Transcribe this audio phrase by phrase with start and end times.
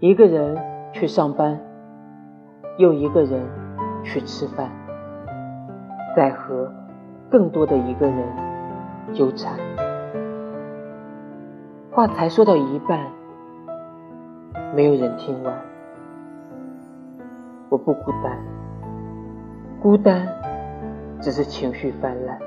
[0.00, 0.56] 一个人
[0.92, 1.58] 去上班，
[2.76, 3.42] 又一个人
[4.04, 4.70] 去吃饭，
[6.14, 6.72] 在和
[7.28, 8.24] 更多的一个人
[9.12, 9.58] 纠缠。
[11.90, 13.06] 话才说到一半，
[14.72, 15.52] 没有人听完。
[17.68, 18.38] 我不孤单，
[19.82, 20.28] 孤单
[21.20, 22.38] 只是情绪泛滥。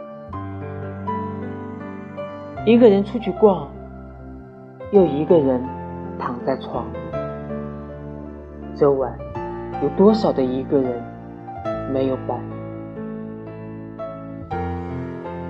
[2.65, 3.67] 一个人出去逛，
[4.93, 5.61] 又一个人
[6.17, 6.85] 躺在床。
[8.75, 9.15] 昨晚
[9.83, 11.03] 有多少的一个人
[11.93, 12.39] 没有伴？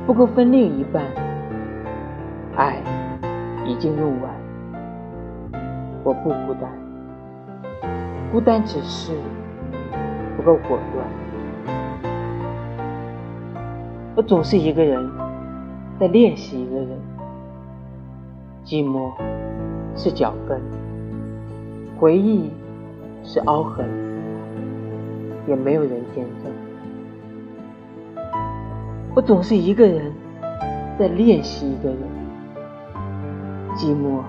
[0.06, 1.04] 不够分另一半，
[2.56, 2.82] 爱
[3.66, 4.32] 已经用完。
[6.04, 6.72] 我不孤单，
[8.32, 9.14] 孤单只是
[10.36, 11.08] 不够果断。
[14.16, 15.10] 我总是一个人。
[16.00, 16.98] 在练习一个人，
[18.66, 19.12] 寂寞
[19.96, 20.60] 是脚跟，
[22.00, 22.50] 回忆
[23.24, 23.88] 是凹痕，
[25.48, 26.52] 也没有人见证。
[29.14, 30.12] 我总是一个人
[30.98, 32.00] 在练习一个人，
[33.76, 34.22] 寂寞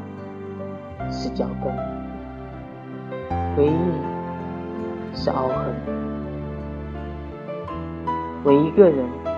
[1.11, 1.73] 是脚跟，
[3.57, 3.77] 回忆
[5.15, 5.75] 是凹痕，
[8.45, 9.32] 我一个人。